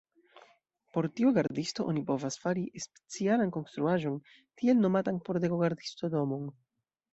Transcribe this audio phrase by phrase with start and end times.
[0.95, 4.19] Por tiu gardisto oni povas fari specialan konstruaĵon,
[4.63, 6.53] tiel nomatan pordego-gardisto-domon.